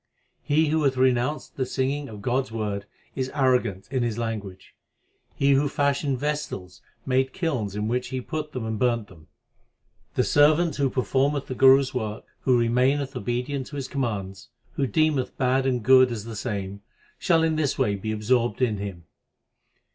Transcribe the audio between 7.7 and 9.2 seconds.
in which He put them and burnt